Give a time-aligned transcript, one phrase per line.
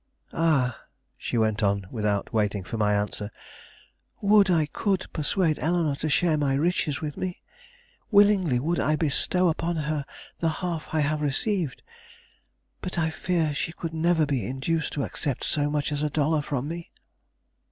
[0.33, 0.81] Ah,"
[1.15, 3.29] she went on, without waiting for my answer,
[4.19, 7.43] "would I could persuade Eleanore to share my riches with me!
[8.09, 10.05] Willingly would I bestow upon her
[10.39, 11.83] the half I have received;
[12.81, 16.41] but I fear she could never be induced to accept so much as a dollar
[16.41, 16.89] from me."